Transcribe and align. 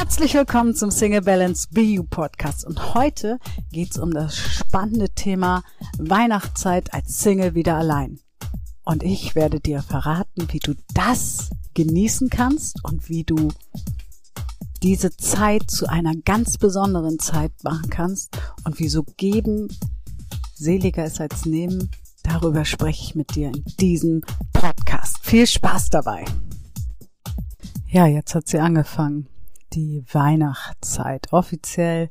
Herzlich 0.00 0.32
willkommen 0.32 0.74
zum 0.74 0.90
Single 0.90 1.20
Balance 1.20 1.68
BU 1.70 2.04
Podcast 2.04 2.64
und 2.64 2.94
heute 2.94 3.38
geht's 3.70 3.98
um 3.98 4.14
das 4.14 4.34
spannende 4.34 5.10
Thema 5.10 5.62
Weihnachtszeit 5.98 6.94
als 6.94 7.20
Single 7.20 7.54
wieder 7.54 7.76
allein. 7.76 8.18
Und 8.82 9.02
ich 9.02 9.34
werde 9.34 9.60
dir 9.60 9.82
verraten, 9.82 10.48
wie 10.52 10.58
du 10.58 10.72
das 10.94 11.50
genießen 11.74 12.30
kannst 12.30 12.82
und 12.82 13.10
wie 13.10 13.24
du 13.24 13.50
diese 14.82 15.14
Zeit 15.14 15.70
zu 15.70 15.86
einer 15.86 16.14
ganz 16.24 16.56
besonderen 16.56 17.18
Zeit 17.18 17.52
machen 17.62 17.90
kannst 17.90 18.38
und 18.64 18.80
wieso 18.80 19.04
geben 19.18 19.68
seliger 20.54 21.04
ist 21.04 21.20
als 21.20 21.44
nehmen. 21.44 21.90
Darüber 22.22 22.64
spreche 22.64 23.04
ich 23.04 23.14
mit 23.14 23.34
dir 23.34 23.48
in 23.48 23.62
diesem 23.78 24.22
Podcast. 24.54 25.18
Viel 25.20 25.46
Spaß 25.46 25.90
dabei. 25.90 26.24
Ja, 27.86 28.06
jetzt 28.06 28.34
hat 28.34 28.48
sie 28.48 28.60
angefangen 28.60 29.28
die 29.72 30.04
Weihnachtszeit 30.12 31.32
offiziell 31.32 32.10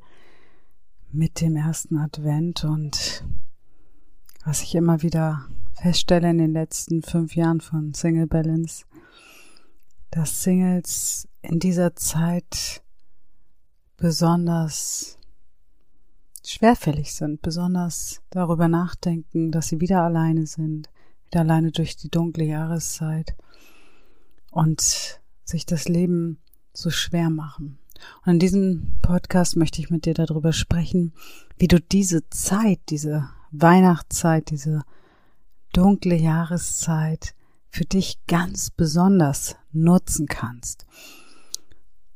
mit 1.12 1.42
dem 1.42 1.56
ersten 1.56 1.98
Advent. 1.98 2.64
Und 2.64 3.24
was 4.46 4.62
ich 4.62 4.76
immer 4.76 5.02
wieder 5.02 5.46
feststelle 5.82 6.30
in 6.30 6.38
den 6.38 6.54
letzten 6.54 7.02
fünf 7.02 7.36
Jahren 7.36 7.62
von 7.62 7.94
Single 7.94 8.28
Balance, 8.28 8.86
dass 10.12 10.44
Singles 10.44 11.28
in 11.42 11.60
dieser 11.60 11.96
Zeit 11.96 12.82
besonders 13.98 15.18
schwerfällig 16.46 17.14
sind, 17.14 17.42
besonders 17.42 18.22
darüber 18.30 18.68
nachdenken, 18.68 19.52
dass 19.52 19.68
sie 19.68 19.82
wieder 19.82 20.02
alleine 20.02 20.48
sind, 20.48 20.90
wieder 21.28 21.42
alleine 21.42 21.72
durch 21.72 21.96
die 21.96 22.10
dunkle 22.10 22.46
Jahreszeit 22.46 23.36
und 24.52 25.22
sich 25.44 25.66
das 25.66 25.88
Leben 25.88 26.40
so 26.74 26.90
schwer 26.90 27.30
machen. 27.30 27.78
Und 28.26 28.34
in 28.34 28.40
diesem 28.40 28.94
Podcast 29.02 29.56
möchte 29.56 29.82
ich 29.82 29.90
mit 29.90 30.06
dir 30.06 30.14
darüber 30.14 30.54
sprechen, 30.54 31.14
wie 31.58 31.68
du 31.68 31.80
diese 31.80 32.30
Zeit, 32.30 32.80
diese 32.90 33.30
Weihnachtszeit, 33.52 34.50
diese 34.50 34.84
dunkle 35.74 36.16
Jahreszeit 36.16 37.34
für 37.70 37.86
dich 37.86 38.20
ganz 38.28 38.70
besonders 38.70 39.56
nutzen 39.72 40.28
kannst. 40.28 40.86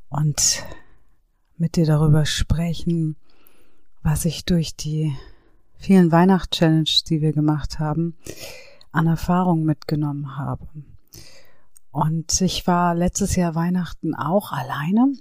Und 0.10 0.64
mit 1.58 1.76
dir 1.76 1.86
darüber 1.86 2.26
sprechen, 2.26 3.16
was 4.02 4.26
ich 4.26 4.46
durch 4.46 4.76
die 4.76 5.16
vielen 5.76 6.12
Weihnachtschallenges, 6.12 7.04
die 7.04 7.22
wir 7.22 7.34
gemacht 7.34 7.80
haben, 7.80 8.16
an 8.92 9.08
Erfahrung 9.08 9.64
mitgenommen 9.64 10.38
habe. 10.38 10.68
Und 11.94 12.42
ich 12.42 12.66
war 12.66 12.96
letztes 12.96 13.36
Jahr 13.36 13.54
Weihnachten 13.54 14.16
auch 14.16 14.52
alleine. 14.52 15.14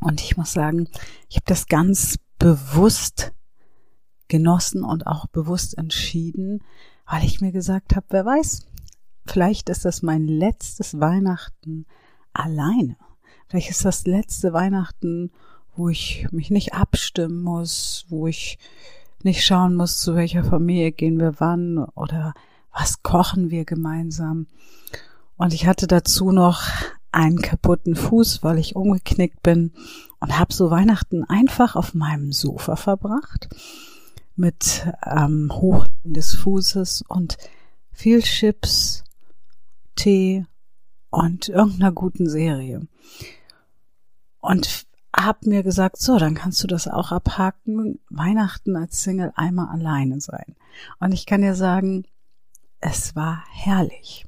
Und 0.00 0.22
ich 0.22 0.38
muss 0.38 0.52
sagen, 0.52 0.88
ich 1.28 1.36
habe 1.36 1.44
das 1.44 1.66
ganz 1.66 2.18
bewusst 2.38 3.32
genossen 4.28 4.82
und 4.82 5.06
auch 5.06 5.26
bewusst 5.26 5.76
entschieden, 5.76 6.64
weil 7.06 7.22
ich 7.22 7.42
mir 7.42 7.52
gesagt 7.52 7.96
habe, 7.96 8.06
wer 8.08 8.24
weiß, 8.24 8.66
vielleicht 9.26 9.68
ist 9.68 9.84
das 9.84 10.00
mein 10.00 10.26
letztes 10.26 11.00
Weihnachten 11.00 11.84
alleine. 12.32 12.96
Vielleicht 13.48 13.68
ist 13.68 13.84
das 13.84 14.06
letzte 14.06 14.54
Weihnachten, 14.54 15.32
wo 15.76 15.90
ich 15.90 16.26
mich 16.30 16.50
nicht 16.50 16.72
abstimmen 16.72 17.42
muss, 17.42 18.06
wo 18.08 18.26
ich 18.26 18.58
nicht 19.22 19.44
schauen 19.44 19.74
muss, 19.74 19.98
zu 19.98 20.14
welcher 20.14 20.44
Familie 20.44 20.92
gehen 20.92 21.18
wir 21.18 21.40
wann 21.40 21.78
oder 21.78 22.32
was 22.72 23.02
kochen 23.02 23.50
wir 23.50 23.66
gemeinsam. 23.66 24.46
Und 25.38 25.54
ich 25.54 25.66
hatte 25.66 25.86
dazu 25.86 26.32
noch 26.32 26.68
einen 27.10 27.40
kaputten 27.40 27.96
Fuß, 27.96 28.42
weil 28.42 28.58
ich 28.58 28.76
umgeknickt 28.76 29.42
bin 29.42 29.72
und 30.20 30.38
habe 30.38 30.52
so 30.52 30.70
Weihnachten 30.70 31.24
einfach 31.24 31.76
auf 31.76 31.94
meinem 31.94 32.32
Sofa 32.32 32.76
verbracht 32.76 33.48
mit 34.36 34.86
ähm, 35.06 35.50
Hochlegen 35.52 36.12
des 36.12 36.34
Fußes 36.34 37.04
und 37.08 37.38
viel 37.92 38.20
Chips, 38.22 39.04
Tee 39.96 40.44
und 41.10 41.48
irgendeiner 41.48 41.92
guten 41.92 42.28
Serie. 42.28 42.86
Und 44.40 44.86
hab 45.16 45.46
mir 45.46 45.62
gesagt, 45.62 45.98
so, 45.98 46.18
dann 46.18 46.34
kannst 46.34 46.62
du 46.62 46.66
das 46.66 46.86
auch 46.86 47.10
abhaken, 47.10 47.98
Weihnachten 48.10 48.76
als 48.76 49.02
Single 49.02 49.32
einmal 49.34 49.68
alleine 49.68 50.20
sein. 50.20 50.56
Und 51.00 51.12
ich 51.12 51.26
kann 51.26 51.40
dir 51.40 51.54
sagen, 51.54 52.04
es 52.80 53.16
war 53.16 53.44
herrlich. 53.50 54.27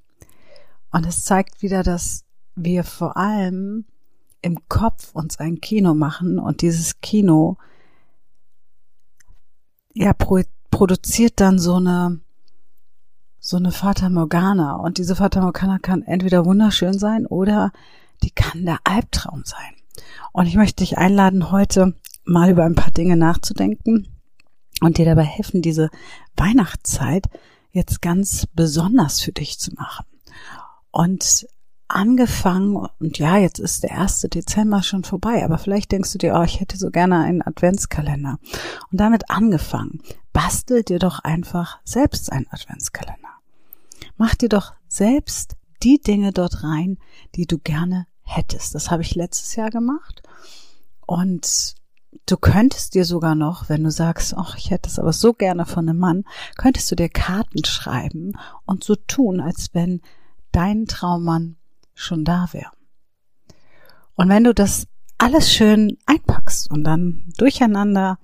Und 0.92 1.06
es 1.06 1.24
zeigt 1.24 1.62
wieder, 1.62 1.82
dass 1.82 2.24
wir 2.56 2.84
vor 2.84 3.16
allem 3.16 3.84
im 4.42 4.68
Kopf 4.68 5.14
uns 5.14 5.38
ein 5.38 5.60
Kino 5.60 5.94
machen 5.94 6.38
und 6.38 6.62
dieses 6.62 7.00
Kino 7.00 7.56
ja 9.94 10.12
pro 10.12 10.40
produziert 10.70 11.40
dann 11.40 11.58
so 11.58 11.74
eine 11.74 12.20
so 13.40 13.56
eine 13.56 13.72
Fata 13.72 14.08
Morgana 14.08 14.76
und 14.76 14.98
diese 14.98 15.16
Fata 15.16 15.40
Morgana 15.40 15.78
kann 15.78 16.02
entweder 16.02 16.44
wunderschön 16.44 16.98
sein 16.98 17.26
oder 17.26 17.72
die 18.22 18.30
kann 18.30 18.66
der 18.66 18.78
Albtraum 18.84 19.42
sein. 19.44 19.74
Und 20.32 20.46
ich 20.46 20.56
möchte 20.56 20.84
dich 20.84 20.98
einladen, 20.98 21.50
heute 21.50 21.94
mal 22.24 22.50
über 22.50 22.64
ein 22.64 22.74
paar 22.74 22.90
Dinge 22.90 23.16
nachzudenken 23.16 24.08
und 24.80 24.98
dir 24.98 25.06
dabei 25.06 25.24
helfen, 25.24 25.62
diese 25.62 25.90
Weihnachtszeit 26.36 27.28
jetzt 27.72 28.02
ganz 28.02 28.46
besonders 28.46 29.20
für 29.20 29.32
dich 29.32 29.58
zu 29.58 29.72
machen. 29.74 30.04
Und 30.90 31.46
angefangen, 31.88 32.88
und 32.98 33.18
ja, 33.18 33.36
jetzt 33.36 33.58
ist 33.58 33.82
der 33.82 33.90
erste 33.90 34.28
Dezember 34.28 34.82
schon 34.82 35.04
vorbei, 35.04 35.44
aber 35.44 35.58
vielleicht 35.58 35.92
denkst 35.92 36.12
du 36.12 36.18
dir, 36.18 36.34
oh, 36.34 36.42
ich 36.42 36.60
hätte 36.60 36.76
so 36.76 36.90
gerne 36.90 37.20
einen 37.20 37.42
Adventskalender. 37.42 38.38
Und 38.90 39.00
damit 39.00 39.30
angefangen, 39.30 40.00
bastel 40.32 40.82
dir 40.82 40.98
doch 40.98 41.18
einfach 41.20 41.80
selbst 41.84 42.32
einen 42.32 42.46
Adventskalender. 42.50 43.28
Mach 44.16 44.34
dir 44.34 44.48
doch 44.48 44.72
selbst 44.88 45.56
die 45.82 46.00
Dinge 46.00 46.32
dort 46.32 46.62
rein, 46.62 46.98
die 47.34 47.46
du 47.46 47.58
gerne 47.58 48.06
hättest. 48.22 48.74
Das 48.74 48.90
habe 48.90 49.02
ich 49.02 49.14
letztes 49.14 49.56
Jahr 49.56 49.70
gemacht. 49.70 50.22
Und 51.06 51.74
du 52.26 52.36
könntest 52.36 52.94
dir 52.94 53.04
sogar 53.04 53.34
noch, 53.34 53.68
wenn 53.68 53.82
du 53.82 53.90
sagst, 53.90 54.34
ach, 54.36 54.56
ich 54.56 54.70
hätte 54.70 54.88
es 54.88 54.98
aber 54.98 55.12
so 55.12 55.32
gerne 55.32 55.66
von 55.66 55.88
einem 55.88 55.98
Mann, 55.98 56.24
könntest 56.56 56.90
du 56.90 56.96
dir 56.96 57.08
Karten 57.08 57.64
schreiben 57.64 58.32
und 58.64 58.84
so 58.84 58.94
tun, 58.94 59.40
als 59.40 59.70
wenn 59.72 60.00
dein 60.52 60.86
Traummann 60.86 61.56
schon 61.94 62.24
da 62.24 62.48
wäre. 62.52 62.70
Und 64.14 64.28
wenn 64.28 64.44
du 64.44 64.54
das 64.54 64.86
alles 65.18 65.52
schön 65.52 65.98
einpackst 66.06 66.70
und 66.70 66.84
dann 66.84 67.24
durcheinander 67.36 68.18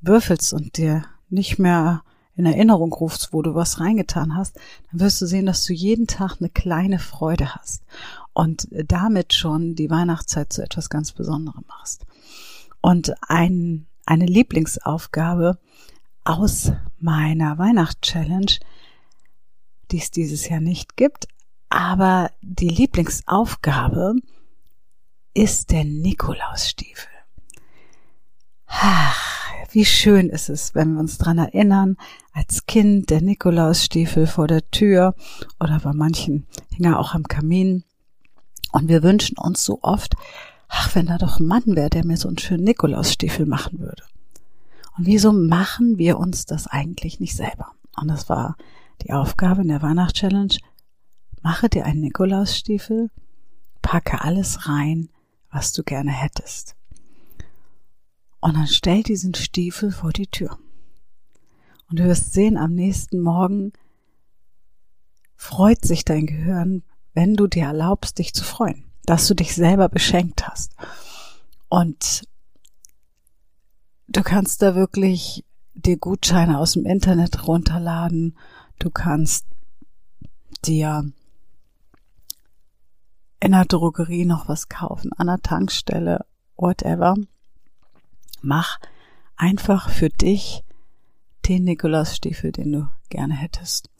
würfelst 0.00 0.52
und 0.52 0.76
dir 0.76 1.04
nicht 1.28 1.58
mehr 1.58 2.02
in 2.34 2.46
Erinnerung 2.46 2.92
rufst, 2.92 3.32
wo 3.32 3.42
du 3.42 3.54
was 3.54 3.80
reingetan 3.80 4.36
hast, 4.36 4.56
dann 4.90 5.00
wirst 5.00 5.20
du 5.20 5.26
sehen, 5.26 5.46
dass 5.46 5.64
du 5.64 5.72
jeden 5.72 6.06
Tag 6.06 6.36
eine 6.40 6.48
kleine 6.48 6.98
Freude 6.98 7.54
hast 7.54 7.82
und 8.32 8.68
damit 8.70 9.34
schon 9.34 9.74
die 9.74 9.90
Weihnachtszeit 9.90 10.52
zu 10.52 10.62
etwas 10.62 10.88
ganz 10.88 11.12
Besonderem 11.12 11.64
machst. 11.68 12.06
Und 12.80 13.14
ein, 13.28 13.86
eine 14.06 14.26
Lieblingsaufgabe 14.26 15.58
aus 16.24 16.72
meiner 16.98 17.58
Weihnachtschallenge, 17.58 18.58
die 19.90 19.98
es 19.98 20.10
dieses 20.10 20.48
Jahr 20.48 20.60
nicht 20.60 20.96
gibt, 20.96 21.28
aber 21.72 22.30
die 22.42 22.68
Lieblingsaufgabe 22.68 24.16
ist 25.32 25.70
der 25.70 25.84
Nikolausstiefel. 25.84 27.08
Ach, 28.66 29.50
wie 29.70 29.86
schön 29.86 30.28
ist 30.28 30.50
es, 30.50 30.74
wenn 30.74 30.92
wir 30.94 31.00
uns 31.00 31.16
dran 31.16 31.38
erinnern, 31.38 31.96
als 32.34 32.66
Kind 32.66 33.08
der 33.08 33.22
Nikolausstiefel 33.22 34.26
vor 34.26 34.48
der 34.48 34.70
Tür 34.70 35.14
oder 35.60 35.80
bei 35.80 35.94
manchen 35.94 36.46
hing 36.70 36.84
er 36.84 36.98
auch 36.98 37.14
am 37.14 37.24
Kamin. 37.24 37.84
Und 38.70 38.88
wir 38.88 39.02
wünschen 39.02 39.38
uns 39.38 39.64
so 39.64 39.78
oft, 39.80 40.14
ach, 40.68 40.94
wenn 40.94 41.06
da 41.06 41.16
doch 41.16 41.40
ein 41.40 41.46
Mann 41.46 41.64
wäre, 41.66 41.90
der 41.90 42.04
mir 42.04 42.18
so 42.18 42.28
einen 42.28 42.38
schönen 42.38 42.64
Nikolausstiefel 42.64 43.46
machen 43.46 43.78
würde. 43.80 44.02
Und 44.98 45.06
wieso 45.06 45.32
machen 45.32 45.96
wir 45.96 46.18
uns 46.18 46.44
das 46.44 46.66
eigentlich 46.66 47.18
nicht 47.18 47.34
selber? 47.34 47.72
Und 47.96 48.08
das 48.08 48.28
war 48.28 48.56
die 49.02 49.12
Aufgabe 49.12 49.62
in 49.62 49.68
der 49.68 49.82
Weihnachtschallenge, 49.82 50.58
Mache 51.42 51.68
dir 51.68 51.84
einen 51.84 52.00
Nikolausstiefel, 52.00 53.10
packe 53.82 54.22
alles 54.22 54.68
rein, 54.68 55.08
was 55.50 55.72
du 55.72 55.82
gerne 55.82 56.12
hättest. 56.12 56.76
Und 58.40 58.56
dann 58.56 58.66
stell 58.66 59.02
diesen 59.02 59.34
Stiefel 59.34 59.92
vor 59.92 60.12
die 60.12 60.26
Tür. 60.26 60.58
Und 61.90 61.98
du 61.98 62.04
wirst 62.04 62.32
sehen, 62.32 62.56
am 62.56 62.74
nächsten 62.74 63.20
Morgen 63.20 63.72
freut 65.36 65.84
sich 65.84 66.04
dein 66.04 66.26
Gehirn, 66.26 66.84
wenn 67.12 67.34
du 67.34 67.46
dir 67.46 67.64
erlaubst, 67.64 68.18
dich 68.18 68.32
zu 68.32 68.44
freuen, 68.44 68.84
dass 69.04 69.26
du 69.26 69.34
dich 69.34 69.54
selber 69.54 69.88
beschenkt 69.88 70.46
hast. 70.48 70.74
Und 71.68 72.22
du 74.08 74.22
kannst 74.22 74.62
da 74.62 74.74
wirklich 74.74 75.44
dir 75.74 75.98
Gutscheine 75.98 76.58
aus 76.58 76.72
dem 76.72 76.86
Internet 76.86 77.46
runterladen. 77.46 78.36
Du 78.78 78.90
kannst 78.90 79.46
dir 80.64 81.12
in 83.42 83.52
der 83.52 83.64
Drogerie 83.64 84.24
noch 84.24 84.48
was 84.48 84.68
kaufen, 84.68 85.12
an 85.14 85.26
der 85.26 85.42
Tankstelle 85.42 86.24
whatever. 86.56 87.16
Mach 88.40 88.78
einfach 89.36 89.90
für 89.90 90.10
dich 90.10 90.62
den 91.48 91.64
Nikolausstiefel, 91.64 92.52
den 92.52 92.70
du 92.70 92.88
gerne 93.08 93.34
hättest. 93.34 93.90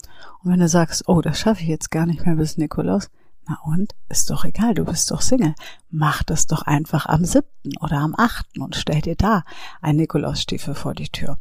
Und 0.41 0.51
wenn 0.51 0.61
du 0.61 0.69
sagst, 0.69 1.09
oh, 1.09 1.19
das 1.19 1.39
schaffe 1.39 1.61
ich 1.61 1.67
jetzt 1.67 1.91
gar 1.91 2.05
nicht 2.05 2.25
mehr 2.25 2.35
bis 2.35 2.57
Nikolaus, 2.57 3.09
na 3.45 3.59
und? 3.65 3.93
Ist 4.07 4.29
doch 4.29 4.45
egal, 4.45 4.75
du 4.75 4.85
bist 4.85 5.11
doch 5.11 5.19
Single. 5.19 5.55
Mach 5.89 6.23
das 6.23 6.47
doch 6.47 6.61
einfach 6.61 7.05
am 7.07 7.25
siebten 7.25 7.75
oder 7.81 7.97
am 7.97 8.15
achten 8.17 8.61
und 8.61 8.77
stell 8.77 9.01
dir 9.01 9.17
da 9.17 9.43
ein 9.81 9.97
Nikolausstiefel 9.97 10.73
vor 10.73 10.93
die 10.93 11.09
Tür. 11.09 11.37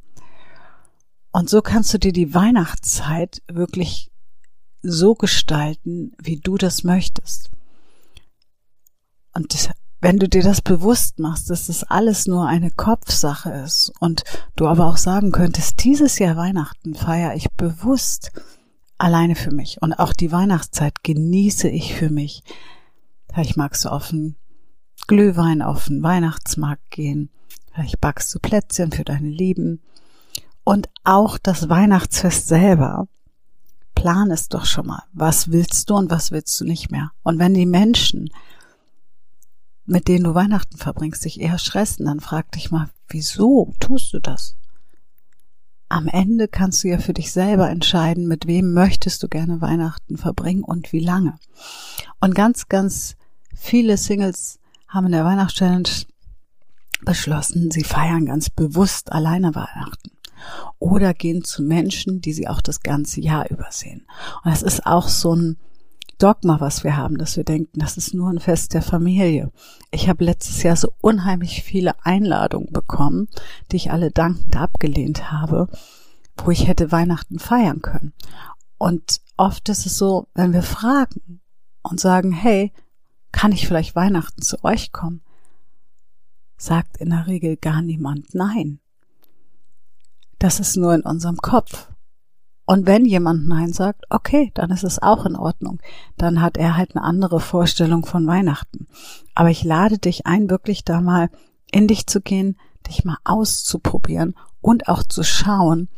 Und 1.31 1.49
so 1.49 1.63
kannst 1.63 1.95
du 1.95 1.99
dir 1.99 2.13
die 2.13 2.35
Weihnachtszeit 2.35 3.43
wirklich 3.47 4.11
so 4.83 5.15
gestalten, 5.15 6.13
wie 6.19 6.41
du 6.41 6.59
das 6.59 6.83
möchtest. 6.83 7.53
Und 9.34 9.70
wenn 10.00 10.19
du 10.19 10.29
dir 10.29 10.43
das 10.43 10.61
bewusst 10.61 11.20
machst, 11.20 11.49
dass 11.49 11.69
das 11.69 11.84
alles 11.84 12.26
nur 12.26 12.46
eine 12.46 12.70
Kopfsache 12.70 13.50
ist 13.50 13.93
und 14.00 14.25
du 14.56 14.67
aber 14.67 14.87
auch 14.87 14.96
sagen 14.96 15.31
könntest, 15.31 15.84
dieses 15.84 16.19
Jahr 16.19 16.37
Weihnachten 16.37 16.94
feiere 16.94 17.34
ich 17.34 17.50
bewusst 17.52 18.32
alleine 18.99 19.37
für 19.37 19.55
mich 19.55 19.81
und 19.81 19.94
auch 19.94 20.12
die 20.12 20.32
Weihnachtszeit 20.32 21.05
genieße 21.05 21.69
ich 21.69 21.94
für 21.94 22.11
mich. 22.11 22.43
Vielleicht 23.32 23.56
magst 23.56 23.84
du 23.84 23.90
einen 23.90 24.37
Glühwein 25.06 25.62
auf 25.62 25.87
den 25.87 26.02
Weihnachtsmarkt 26.02 26.90
gehen, 26.90 27.31
vielleicht 27.73 28.00
backst 28.00 28.34
du 28.34 28.40
Plätzchen 28.40 28.93
für 28.93 29.05
deine 29.05 29.29
Lieben 29.29 29.82
und 30.64 30.88
auch 31.05 31.38
das 31.38 31.69
Weihnachtsfest 31.69 32.49
selber. 32.49 33.06
Plan 33.94 34.31
es 34.32 34.49
doch 34.49 34.64
schon 34.64 34.87
mal. 34.87 35.05
Was 35.12 35.52
willst 35.52 35.90
du 35.90 35.94
und 35.94 36.11
was 36.11 36.32
willst 36.32 36.61
du 36.61 36.64
nicht 36.64 36.90
mehr? 36.90 37.12
Und 37.23 37.38
wenn 37.38 37.55
die 37.55 37.67
Menschen 37.67 38.31
mit 39.84 40.08
denen 40.08 40.25
du 40.25 40.34
Weihnachten 40.34 40.76
verbringst, 40.76 41.25
dich 41.25 41.40
eher 41.40 41.58
stressen, 41.58 42.06
dann 42.06 42.20
frag 42.20 42.50
dich 42.52 42.70
mal, 42.70 42.88
wieso 43.08 43.73
tust 43.81 44.12
du 44.12 44.20
das? 44.20 44.56
Am 45.88 46.08
Ende 46.08 46.49
kannst 46.49 46.84
du 46.84 46.88
ja 46.88 46.99
für 46.99 47.12
dich 47.12 47.32
selber 47.32 47.69
entscheiden, 47.69 48.26
mit 48.26 48.46
wem 48.46 48.73
möchtest 48.73 49.23
du 49.23 49.29
gerne 49.29 49.61
Weihnachten 49.61 50.17
verbringen 50.17 50.62
und 50.62 50.93
wie 50.93 51.00
lange. 51.00 51.37
Und 52.20 52.34
ganz, 52.34 52.69
ganz 52.69 53.17
viele 53.55 53.99
Singles 53.99 54.58
haben 54.88 55.06
in 55.06 55.12
der 55.12 55.25
Weihnachtschallenge 55.25 55.90
beschlossen, 57.05 57.70
sie 57.70 57.84
feiern 57.84 58.26
ganz 58.26 58.49
bewusst 58.49 59.12
alleine 59.12 59.55
Weihnachten 59.55 60.12
oder 60.79 61.14
gehen 61.14 61.44
zu 61.44 61.62
Menschen, 61.62 62.20
die 62.20 62.32
sie 62.32 62.49
auch 62.49 62.61
das 62.61 62.81
ganze 62.81 63.20
Jahr 63.20 63.50
übersehen. 63.50 64.06
Und 64.44 64.50
das 64.50 64.62
ist 64.62 64.87
auch 64.87 65.08
so 65.08 65.34
ein 65.34 65.56
Dogma, 66.23 66.61
was 66.61 66.85
wir 66.85 66.97
haben, 66.97 67.19
dass 67.19 67.37
wir 67.37 67.43
denken, 67.43 67.81
das 67.81 67.97
ist 67.97 68.15
nur 68.15 68.31
ein 68.31 68.39
Fest 68.39 68.75
der 68.75 68.83
Familie. 68.83 69.51
Ich 69.91 70.09
habe 70.09 70.25
letztes 70.25 70.63
Jahr 70.63 70.77
so 70.77 70.93
unheimlich 71.01 71.65
viele 71.65 71.95
Einladungen 72.05 72.73
bekommen, 72.73 73.29
die 73.71 73.77
ich 73.77 73.91
alle 73.91 74.13
dankend 74.13 74.57
abgelehnt 74.57 75.33
habe, 75.33 75.69
wo 76.37 76.53
ich 76.53 76.69
hätte 76.69 76.93
Weihnachten 76.93 77.41
feiern 77.41 77.83
können. 77.83 78.13
Und 78.79 79.21
oft 79.37 79.69
ist 79.69 79.85
es 79.85 79.99
so, 79.99 80.29
wenn 80.35 80.53
wir 80.53 80.63
fragen 80.63 81.41
und 81.83 81.99
sagen, 81.99 82.31
hey, 82.31 82.73
kann 83.33 83.51
ich 83.51 83.67
vielleicht 83.67 83.97
Weihnachten 83.97 84.43
zu 84.43 84.63
euch 84.63 84.93
kommen? 84.93 85.23
Sagt 86.57 86.99
in 86.99 87.11
der 87.11 87.27
Regel 87.27 87.57
gar 87.57 87.83
niemand 87.83 88.33
nein. 88.33 88.79
Das 90.39 90.61
ist 90.61 90.77
nur 90.77 90.95
in 90.95 91.03
unserem 91.03 91.39
Kopf. 91.39 91.92
Und 92.64 92.87
wenn 92.87 93.05
jemand 93.05 93.49
Nein 93.49 93.73
sagt, 93.73 94.05
okay, 94.09 94.53
dann 94.55 94.70
ist 94.70 94.85
es 94.85 95.03
auch 95.03 95.26
in 95.26 95.37
Ordnung. 95.37 95.81
Dann 96.17 96.41
hat 96.41 96.56
er 96.56 96.76
halt 96.76 96.94
eine 96.94 97.05
andere 97.05 97.41
Vorstellung 97.41 98.06
von 98.06 98.26
Weihnachten. 98.26 98.87
Aber 99.35 99.50
ich 99.50 99.64
lade 99.64 99.99
dich 99.99 100.26
ein, 100.26 100.49
wirklich 100.49 100.85
da 100.85 101.00
mal 101.00 101.31
in 101.70 101.88
dich 101.88 102.06
zu 102.06 102.20
gehen, 102.20 102.56
dich 102.87 103.05
mal 103.05 103.19
auszuprobieren 103.25 104.35
und 104.61 104.88
auch 104.88 105.03
zu 105.03 105.25
schauen, 105.25 105.88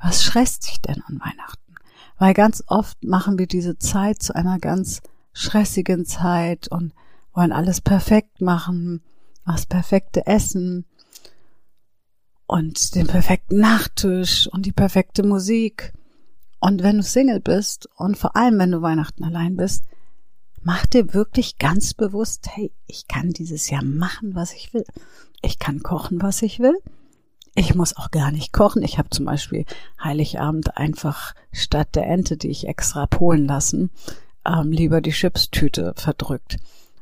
was 0.00 0.24
stresst 0.24 0.66
dich 0.68 0.80
denn 0.80 1.02
an 1.06 1.20
Weihnachten? 1.20 1.74
Weil 2.18 2.34
ganz 2.34 2.62
oft 2.66 3.02
machen 3.04 3.38
wir 3.38 3.46
diese 3.46 3.78
Zeit 3.78 4.22
zu 4.22 4.34
einer 4.34 4.58
ganz 4.58 5.02
stressigen 5.32 6.06
Zeit 6.06 6.68
und 6.68 6.94
wollen 7.34 7.52
alles 7.52 7.80
perfekt 7.80 8.40
machen, 8.40 9.02
was 9.44 9.66
perfekte 9.66 10.26
Essen, 10.26 10.86
und 12.46 12.94
den 12.94 13.06
perfekten 13.06 13.58
Nachttisch 13.58 14.48
und 14.48 14.66
die 14.66 14.72
perfekte 14.72 15.22
Musik. 15.22 15.92
Und 16.60 16.82
wenn 16.82 16.98
du 16.98 17.02
Single 17.02 17.40
bist 17.40 17.88
und 17.96 18.16
vor 18.16 18.36
allem 18.36 18.58
wenn 18.58 18.72
du 18.72 18.82
Weihnachten 18.82 19.24
allein 19.24 19.56
bist, 19.56 19.84
mach 20.62 20.86
dir 20.86 21.12
wirklich 21.14 21.58
ganz 21.58 21.94
bewusst, 21.94 22.48
hey, 22.50 22.72
ich 22.86 23.06
kann 23.06 23.30
dieses 23.30 23.70
Jahr 23.70 23.84
machen, 23.84 24.34
was 24.34 24.54
ich 24.54 24.72
will. 24.72 24.84
Ich 25.42 25.58
kann 25.58 25.82
kochen, 25.82 26.22
was 26.22 26.42
ich 26.42 26.60
will. 26.60 26.76
Ich 27.54 27.74
muss 27.74 27.96
auch 27.96 28.10
gar 28.10 28.32
nicht 28.32 28.52
kochen. 28.52 28.82
Ich 28.82 28.98
habe 28.98 29.10
zum 29.10 29.26
Beispiel 29.26 29.64
Heiligabend 30.02 30.76
einfach 30.76 31.34
statt 31.52 31.94
der 31.94 32.06
Ente, 32.06 32.36
die 32.36 32.48
ich 32.48 32.66
extra 32.66 33.06
polen 33.06 33.46
lassen, 33.46 33.90
ähm, 34.44 34.72
lieber 34.72 35.00
die 35.00 35.12
Chipstüte 35.12 35.94
verdrückt. 35.96 36.56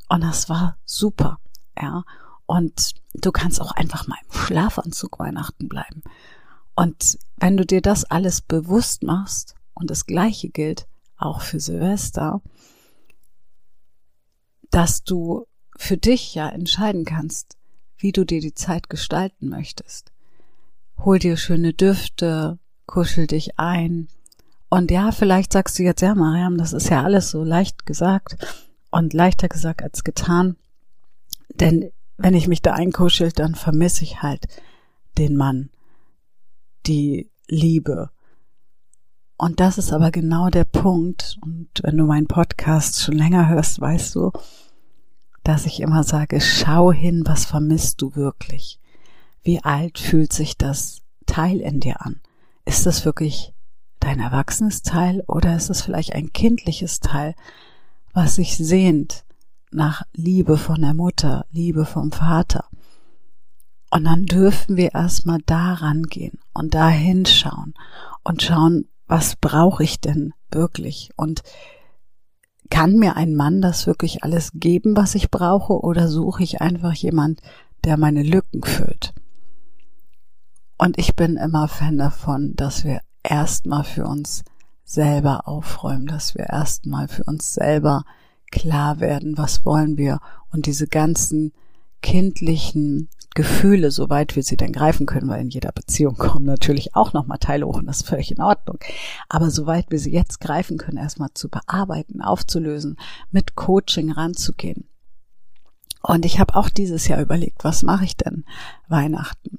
Und 0.08 0.22
das 0.22 0.48
war 0.48 0.76
super. 0.84 1.38
Ja. 1.80 2.04
Und 2.46 2.94
du 3.14 3.32
kannst 3.32 3.60
auch 3.60 3.72
einfach 3.72 4.06
mal 4.06 4.18
im 4.24 4.32
Schlafanzug 4.32 5.18
Weihnachten 5.18 5.68
bleiben. 5.68 6.02
Und 6.74 7.18
wenn 7.36 7.56
du 7.56 7.64
dir 7.64 7.80
das 7.82 8.04
alles 8.04 8.40
bewusst 8.40 9.02
machst, 9.02 9.54
und 9.74 9.90
das 9.90 10.06
Gleiche 10.06 10.48
gilt 10.48 10.86
auch 11.16 11.40
für 11.40 11.60
Silvester, 11.60 12.40
dass 14.70 15.04
du 15.04 15.46
für 15.76 15.96
dich 15.96 16.34
ja 16.34 16.48
entscheiden 16.48 17.04
kannst, 17.04 17.56
wie 17.96 18.12
du 18.12 18.24
dir 18.24 18.40
die 18.40 18.54
Zeit 18.54 18.88
gestalten 18.90 19.48
möchtest. 19.48 20.12
Hol 20.98 21.18
dir 21.18 21.36
schöne 21.36 21.72
Düfte, 21.72 22.58
kuschel 22.86 23.26
dich 23.26 23.58
ein. 23.58 24.08
Und 24.68 24.90
ja, 24.90 25.12
vielleicht 25.12 25.52
sagst 25.52 25.78
du 25.78 25.82
jetzt, 25.82 26.00
ja, 26.00 26.14
Mariam, 26.14 26.56
das 26.56 26.72
ist 26.72 26.88
ja 26.88 27.02
alles 27.02 27.30
so 27.30 27.44
leicht 27.44 27.86
gesagt 27.86 28.36
und 28.90 29.12
leichter 29.12 29.48
gesagt 29.48 29.82
als 29.82 30.04
getan. 30.04 30.56
Denn 31.54 31.90
wenn 32.16 32.34
ich 32.34 32.48
mich 32.48 32.62
da 32.62 32.72
einkuschel, 32.74 33.32
dann 33.32 33.54
vermisse 33.54 34.04
ich 34.04 34.22
halt 34.22 34.46
den 35.18 35.36
Mann, 35.36 35.70
die 36.86 37.30
Liebe. 37.48 38.10
Und 39.36 39.60
das 39.60 39.78
ist 39.78 39.92
aber 39.92 40.10
genau 40.10 40.48
der 40.50 40.64
Punkt. 40.64 41.38
Und 41.42 41.68
wenn 41.82 41.96
du 41.96 42.04
meinen 42.04 42.28
Podcast 42.28 43.00
schon 43.02 43.14
länger 43.14 43.48
hörst, 43.48 43.80
weißt 43.80 44.14
du, 44.14 44.30
dass 45.42 45.66
ich 45.66 45.80
immer 45.80 46.04
sage, 46.04 46.40
schau 46.40 46.92
hin, 46.92 47.24
was 47.26 47.44
vermisst 47.44 48.00
du 48.00 48.14
wirklich? 48.14 48.78
Wie 49.42 49.62
alt 49.64 49.98
fühlt 49.98 50.32
sich 50.32 50.56
das 50.56 51.02
Teil 51.26 51.58
in 51.60 51.80
dir 51.80 52.00
an? 52.02 52.20
Ist 52.64 52.86
das 52.86 53.04
wirklich 53.04 53.52
dein 53.98 54.20
erwachsenes 54.20 54.82
Teil 54.82 55.22
oder 55.26 55.56
ist 55.56 55.70
es 55.70 55.82
vielleicht 55.82 56.14
ein 56.14 56.32
kindliches 56.32 57.00
Teil, 57.00 57.34
was 58.12 58.36
sich 58.36 58.56
sehnt 58.56 59.24
nach 59.72 60.02
Liebe 60.12 60.56
von 60.56 60.80
der 60.80 60.94
Mutter, 60.94 61.46
Liebe 61.50 61.84
vom 61.84 62.12
Vater. 62.12 62.64
Und 63.90 64.04
dann 64.04 64.24
dürfen 64.24 64.76
wir 64.76 64.94
erstmal 64.94 65.40
da 65.44 65.74
rangehen 65.74 66.38
und 66.54 66.74
da 66.74 66.88
hinschauen 66.88 67.74
und 68.24 68.42
schauen, 68.42 68.88
was 69.06 69.36
brauche 69.36 69.84
ich 69.84 70.00
denn 70.00 70.32
wirklich? 70.50 71.10
Und 71.16 71.42
kann 72.70 72.94
mir 72.94 73.16
ein 73.16 73.34
Mann 73.34 73.60
das 73.60 73.86
wirklich 73.86 74.24
alles 74.24 74.52
geben, 74.54 74.96
was 74.96 75.14
ich 75.14 75.30
brauche, 75.30 75.80
oder 75.80 76.08
suche 76.08 76.42
ich 76.42 76.62
einfach 76.62 76.94
jemand, 76.94 77.42
der 77.84 77.98
meine 77.98 78.22
Lücken 78.22 78.62
füllt? 78.62 79.12
Und 80.78 80.98
ich 80.98 81.14
bin 81.14 81.36
immer 81.36 81.68
Fan 81.68 81.98
davon, 81.98 82.54
dass 82.56 82.84
wir 82.84 83.00
erstmal 83.22 83.84
für 83.84 84.06
uns 84.06 84.42
selber 84.84 85.46
aufräumen, 85.46 86.06
dass 86.06 86.34
wir 86.34 86.46
erstmal 86.46 87.08
für 87.08 87.24
uns 87.24 87.52
selber 87.52 88.04
klar 88.52 89.00
werden, 89.00 89.36
was 89.36 89.64
wollen 89.64 89.96
wir 89.96 90.20
und 90.52 90.66
diese 90.66 90.86
ganzen 90.86 91.52
kindlichen 92.02 93.08
Gefühle, 93.34 93.90
soweit 93.90 94.36
wir 94.36 94.42
sie 94.42 94.58
denn 94.58 94.72
greifen 94.72 95.06
können, 95.06 95.28
weil 95.28 95.40
in 95.40 95.48
jeder 95.48 95.72
Beziehung 95.72 96.16
kommen 96.16 96.44
natürlich 96.44 96.94
auch 96.94 97.12
nochmal 97.14 97.38
Teile 97.38 97.66
hoch 97.66 97.78
und 97.78 97.86
das 97.86 98.02
ist 98.02 98.08
völlig 98.08 98.30
in 98.30 98.42
Ordnung. 98.42 98.78
Aber 99.28 99.50
soweit 99.50 99.90
wir 99.90 99.98
sie 99.98 100.12
jetzt 100.12 100.40
greifen 100.40 100.76
können, 100.76 100.98
erstmal 100.98 101.30
zu 101.32 101.48
bearbeiten, 101.48 102.20
aufzulösen, 102.20 102.96
mit 103.30 103.54
Coaching 103.56 104.12
ranzugehen. 104.12 104.86
Und 106.02 106.26
ich 106.26 106.40
habe 106.40 106.56
auch 106.56 106.68
dieses 106.68 107.08
Jahr 107.08 107.22
überlegt, 107.22 107.64
was 107.64 107.82
mache 107.82 108.04
ich 108.04 108.16
denn 108.16 108.44
Weihnachten? 108.88 109.58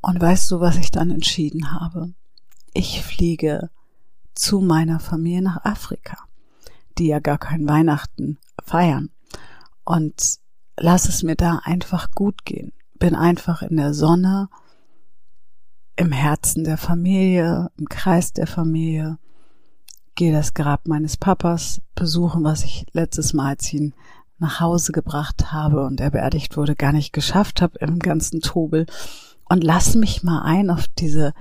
Und 0.00 0.20
weißt 0.20 0.50
du, 0.50 0.60
was 0.60 0.76
ich 0.76 0.90
dann 0.90 1.10
entschieden 1.10 1.72
habe? 1.72 2.14
Ich 2.72 3.02
fliege 3.02 3.70
zu 4.34 4.60
meiner 4.60 4.98
Familie 4.98 5.42
nach 5.42 5.64
Afrika 5.64 6.16
die 7.00 7.08
ja 7.08 7.18
gar 7.18 7.38
kein 7.38 7.66
Weihnachten 7.66 8.38
feiern. 8.62 9.10
Und 9.84 10.38
lass 10.76 11.08
es 11.08 11.22
mir 11.22 11.34
da 11.34 11.60
einfach 11.64 12.12
gut 12.12 12.44
gehen. 12.44 12.72
Bin 12.98 13.14
einfach 13.14 13.62
in 13.62 13.76
der 13.76 13.94
Sonne, 13.94 14.48
im 15.96 16.12
Herzen 16.12 16.64
der 16.64 16.76
Familie, 16.76 17.70
im 17.78 17.88
Kreis 17.88 18.32
der 18.32 18.46
Familie, 18.46 19.18
gehe 20.14 20.32
das 20.32 20.52
Grab 20.54 20.86
meines 20.86 21.16
Papas 21.16 21.80
besuchen, 21.94 22.44
was 22.44 22.64
ich 22.64 22.86
letztes 22.92 23.32
Mal, 23.32 23.48
als 23.48 23.66
ich 23.66 23.74
ihn 23.74 23.94
nach 24.38 24.60
Hause 24.60 24.92
gebracht 24.92 25.52
habe 25.52 25.84
und 25.86 26.00
er 26.00 26.10
beerdigt 26.10 26.56
wurde, 26.56 26.74
gar 26.74 26.92
nicht 26.92 27.12
geschafft 27.12 27.62
habe 27.62 27.78
im 27.78 27.98
ganzen 27.98 28.40
Tobel. 28.40 28.86
Und 29.48 29.64
lass 29.64 29.94
mich 29.94 30.22
mal 30.22 30.42
ein 30.42 30.70
auf 30.70 30.86
diese 30.98 31.32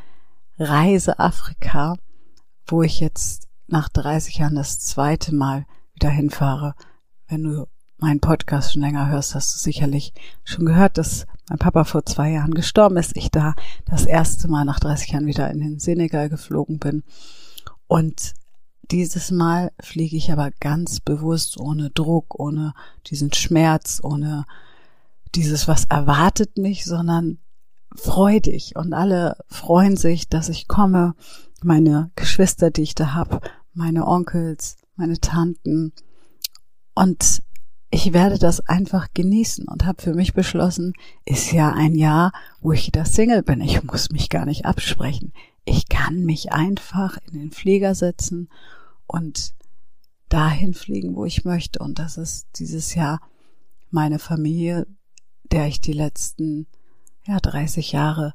Reise 0.58 1.20
Afrika, 1.20 1.96
wo 2.66 2.82
ich 2.82 3.00
jetzt 3.00 3.49
nach 3.72 3.90
30 3.90 4.38
Jahren 4.38 4.56
das 4.56 4.80
zweite 4.80 5.34
Mal 5.34 5.66
wieder 5.94 6.10
hinfahre. 6.10 6.76
Wenn 7.28 7.44
du 7.44 7.68
meinen 7.98 8.20
Podcast 8.20 8.74
schon 8.74 8.82
länger 8.82 9.10
hörst, 9.10 9.36
hast 9.36 9.54
du 9.54 9.60
sicherlich 9.60 10.14
schon 10.44 10.66
gehört, 10.66 10.98
dass 10.98 11.26
mein 11.50 11.60
Papa 11.60 11.84
vor 11.84 12.06
zwei 12.06 12.32
Jahren 12.32 12.54
gestorben 12.54 12.98
ist. 12.98 13.16
Ich 13.16 13.32
da 13.32 13.54
das 13.86 14.06
erste 14.06 14.48
Mal 14.48 14.66
nach 14.66 14.80
30 14.80 15.12
Jahren 15.12 15.26
wieder 15.26 15.50
in 15.52 15.60
den 15.60 15.80
Senegal 15.80 16.30
geflogen 16.30 16.80
bin. 16.80 17.04
Und 17.88 18.34
dieses 18.92 19.32
Mal 19.32 19.72
fliege 19.80 20.16
ich 20.16 20.32
aber 20.32 20.52
ganz 20.60 21.00
bewusst 21.00 21.60
ohne 21.60 21.90
Druck, 21.90 22.40
ohne 22.40 22.74
diesen 23.08 23.34
Schmerz, 23.34 24.00
ohne 24.04 24.46
dieses, 25.36 25.68
was 25.68 25.86
erwartet 25.86 26.58
mich, 26.58 26.86
sondern 26.86 27.40
freudig. 27.96 28.76
Und 28.76 28.94
alle 28.94 29.38
freuen 29.48 29.98
sich, 29.98 30.30
dass 30.30 30.50
ich 30.50 30.68
komme. 30.68 31.16
Meine 31.62 32.12
Geschwister, 32.16 32.72
die 32.72 32.84
ich 32.84 32.96
da 32.96 33.14
hab, 33.14 33.42
meine 33.74 34.08
Onkels, 34.08 34.78
meine 34.96 35.20
Tanten. 35.20 35.94
Und 36.94 37.42
ich 37.92 38.14
werde 38.14 38.38
das 38.38 38.60
einfach 38.62 39.08
genießen 39.14 39.68
und 39.68 39.86
habe 39.86 40.02
für 40.02 40.14
mich 40.14 40.34
beschlossen, 40.34 40.94
ist 41.26 41.52
ja 41.52 41.72
ein 41.74 41.96
Jahr, 41.96 42.32
wo 42.62 42.72
ich 42.72 42.88
wieder 42.88 43.06
Single 43.06 43.42
bin. 43.42 43.62
Ich 43.62 43.84
muss 43.84 44.12
mich 44.12 44.30
gar 44.30 44.46
nicht 44.46 44.66
absprechen. 44.66 45.34
Ich 45.66 45.90
kann 45.90 46.24
mich 46.24 46.52
einfach 46.52 47.18
in 47.32 47.40
den 47.40 47.52
Flieger 47.52 47.96
setzen 47.96 48.50
und 49.08 49.54
dahin 50.30 50.74
fliegen, 50.74 51.16
wo 51.16 51.26
ich 51.26 51.46
möchte. 51.46 51.80
Und 51.80 52.00
das 52.00 52.18
ist 52.18 52.48
dieses 52.58 52.94
Jahr 52.94 53.20
meine 53.90 54.20
Familie, 54.20 54.86
der 55.52 55.68
ich 55.68 55.82
die 55.82 55.94
letzten 55.94 56.68
ja, 57.26 57.40
30 57.40 57.92
Jahre 57.92 58.34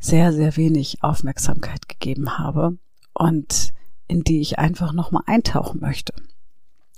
sehr, 0.00 0.32
sehr 0.32 0.56
wenig 0.56 1.02
Aufmerksamkeit 1.02 1.88
gegeben 1.88 2.38
habe 2.38 2.78
und 3.12 3.72
in 4.08 4.24
die 4.24 4.40
ich 4.40 4.58
einfach 4.58 4.92
nochmal 4.92 5.22
eintauchen 5.26 5.80
möchte. 5.80 6.12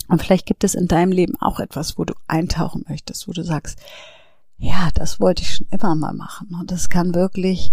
Und 0.09 0.23
vielleicht 0.23 0.47
gibt 0.47 0.65
es 0.65 0.75
in 0.75 0.89
deinem 0.89 1.13
Leben 1.13 1.37
auch 1.41 1.61
etwas, 1.61 1.99
wo 1.99 2.05
du 2.05 2.15
eintauchen 2.27 2.85
möchtest, 2.89 3.29
wo 3.29 3.33
du 3.33 3.45
sagst, 3.45 3.79
ja, 4.57 4.91
das 4.95 5.21
wollte 5.21 5.43
ich 5.43 5.55
schon 5.55 5.67
immer 5.71 5.95
mal 5.95 6.13
machen. 6.13 6.57
Und 6.59 6.71
das 6.71 6.89
kann 6.89 7.15
wirklich 7.15 7.73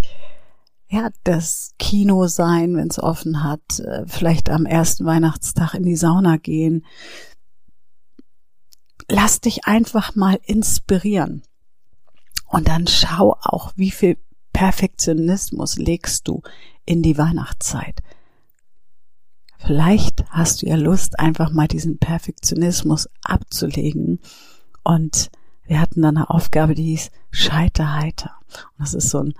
ja, 0.89 1.09
das 1.23 1.73
Kino 1.79 2.27
sein, 2.27 2.75
wenn 2.75 2.87
es 2.87 2.99
offen 2.99 3.43
hat, 3.43 3.79
äh, 3.79 4.05
vielleicht 4.07 4.49
am 4.49 4.65
ersten 4.65 5.05
Weihnachtstag 5.05 5.73
in 5.73 5.83
die 5.83 5.97
Sauna 5.97 6.37
gehen. 6.37 6.85
Lass 9.09 9.41
dich 9.41 9.65
einfach 9.65 10.15
mal 10.15 10.39
inspirieren. 10.45 11.43
Und 12.45 12.69
dann 12.69 12.87
schau 12.87 13.37
auch, 13.41 13.73
wie 13.75 13.91
viel 13.91 14.17
Perfektionismus 14.53 15.77
legst 15.77 16.27
du 16.27 16.41
in 16.85 17.03
die 17.03 17.17
Weihnachtszeit. 17.17 18.01
Vielleicht 19.57 20.25
hast 20.29 20.61
du 20.61 20.67
ja 20.67 20.75
Lust, 20.75 21.19
einfach 21.19 21.51
mal 21.51 21.67
diesen 21.67 21.97
Perfektionismus 21.97 23.09
abzulegen. 23.23 24.19
Und 24.83 25.29
wir 25.65 25.81
hatten 25.81 26.01
dann 26.01 26.17
eine 26.17 26.29
Aufgabe, 26.29 26.75
die 26.75 26.83
hieß 26.83 27.11
Scheiterheiter. 27.31 28.35
Und 28.47 28.79
das 28.79 28.93
ist 28.93 29.09
so 29.09 29.19
ein 29.19 29.33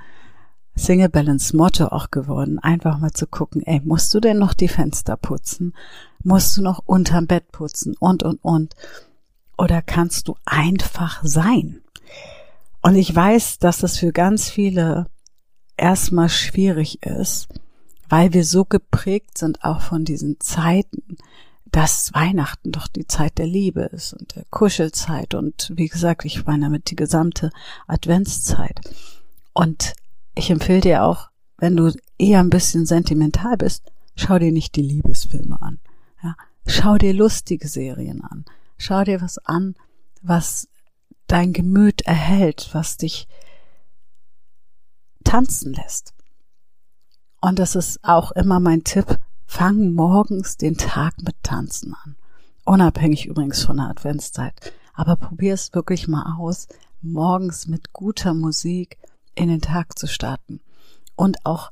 Single 0.76 1.10
Balance 1.10 1.56
Motto 1.56 1.88
auch 1.88 2.12
geworden, 2.12 2.60
einfach 2.60 3.00
mal 3.00 3.12
zu 3.12 3.26
gucken, 3.26 3.64
ey, 3.64 3.82
musst 3.84 4.14
du 4.14 4.20
denn 4.20 4.38
noch 4.38 4.54
die 4.54 4.68
Fenster 4.68 5.18
putzen? 5.18 5.74
Musst 6.24 6.56
du 6.58 6.62
noch 6.62 6.84
unterm 6.86 7.26
Bett 7.26 7.52
putzen? 7.52 7.96
Und, 8.00 8.24
und, 8.24 8.44
und. 8.44 8.76
Oder 9.58 9.82
kannst 9.82 10.28
du 10.28 10.36
einfach 10.46 11.22
sein? 11.24 11.82
Und 12.82 12.96
ich 12.96 13.14
weiß, 13.14 13.58
dass 13.60 13.80
das 13.80 13.98
für 13.98 14.12
ganz 14.12 14.50
viele 14.50 15.08
erstmal 15.78 16.30
schwierig 16.30 17.04
ist, 17.06 17.48
weil 18.10 18.34
wir 18.34 18.44
so 18.44 18.66
geprägt 18.66 19.38
sind 19.38 19.64
auch 19.64 19.82
von 19.82 20.06
diesen 20.06 20.40
Zeiten, 20.40 21.18
dass 21.72 22.14
Weihnachten 22.14 22.72
doch 22.72 22.88
die 22.88 23.08
Zeit 23.08 23.38
der 23.38 23.48
Liebe 23.48 23.82
ist 23.82 24.14
und 24.14 24.36
der 24.36 24.46
Kuschelzeit 24.50 25.34
und 25.34 25.72
wie 25.76 25.88
gesagt, 25.88 26.26
ich 26.26 26.46
meine 26.46 26.66
damit 26.66 26.90
die 26.90 26.96
gesamte 26.96 27.52
Adventszeit. 27.88 28.80
Und 29.54 29.94
ich 30.36 30.50
empfehle 30.50 30.82
dir 30.82 31.04
auch, 31.04 31.30
wenn 31.58 31.76
du 31.76 31.92
eher 32.18 32.40
ein 32.40 32.50
bisschen 32.50 32.86
sentimental 32.86 33.58
bist, 33.58 33.92
schau 34.16 34.40
dir 34.40 34.52
nicht 34.52 34.76
die 34.76 34.82
Liebesfilme 34.82 35.62
an. 35.62 35.80
Ja, 36.24 36.36
schau 36.66 36.98
dir 36.98 37.14
lustige 37.14 37.68
Serien 37.68 38.24
an. 38.24 38.46
Schau 38.78 39.04
dir 39.04 39.22
was 39.22 39.40
an, 39.40 39.76
was 40.22 40.68
dein 41.26 41.54
Gemüt 41.54 42.02
erhält, 42.04 42.70
was 42.74 42.98
dich 42.98 43.28
tanzen 45.24 45.74
lässt. 45.74 46.14
Und 47.42 47.60
das 47.60 47.76
ist 47.76 48.04
auch 48.04 48.32
immer 48.32 48.60
mein 48.60 48.84
Tipp. 48.84 49.18
Fang 49.46 49.94
morgens 49.94 50.58
den 50.58 50.78
Tag 50.78 51.22
mit 51.22 51.36
Tanzen 51.44 51.94
an. 52.04 52.16
Unabhängig 52.66 53.28
übrigens 53.28 53.64
von 53.64 53.78
der 53.78 53.88
Adventszeit. 53.90 54.74
Aber 54.94 55.16
probier 55.16 55.54
es 55.54 55.74
wirklich 55.74 56.08
mal 56.08 56.36
aus, 56.38 56.68
morgens 57.02 57.68
mit 57.68 57.94
guter 57.94 58.34
Musik 58.34 58.98
in 59.36 59.50
den 59.50 59.62
Tag 59.62 59.98
zu 59.98 60.08
starten. 60.08 60.60
Und 61.16 61.46
auch 61.46 61.72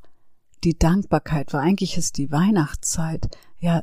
die 0.64 0.78
Dankbarkeit, 0.78 1.52
weil 1.52 1.60
eigentlich 1.60 1.96
ist 1.96 2.16
die 2.16 2.30
Weihnachtszeit 2.30 3.36
ja 3.58 3.82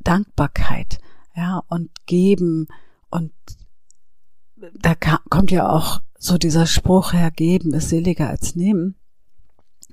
Dankbarkeit, 0.00 0.98
ja, 1.34 1.62
und 1.68 1.90
geben 2.06 2.68
und 3.10 3.32
da 4.56 4.94
kommt 5.30 5.50
ja 5.50 5.68
auch 5.68 6.00
so 6.18 6.38
dieser 6.38 6.66
Spruch 6.66 7.12
her, 7.12 7.30
geben 7.30 7.74
ist 7.74 7.90
seliger 7.90 8.28
als 8.28 8.54
nehmen. 8.54 8.96